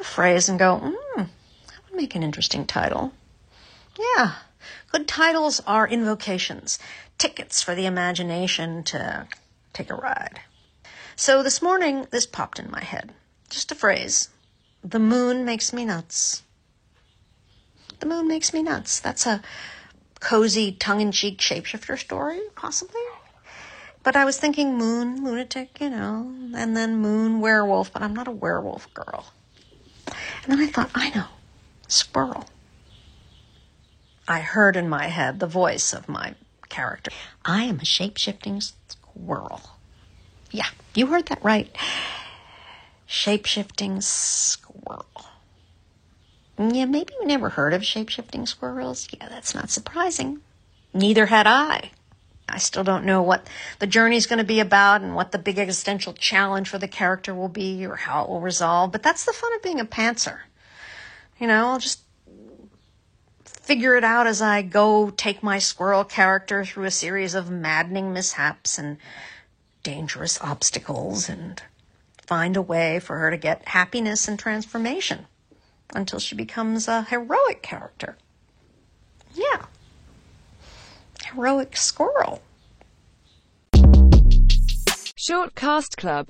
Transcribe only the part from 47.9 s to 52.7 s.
shifting squirrels. Yeah, that's not surprising. Neither had I. I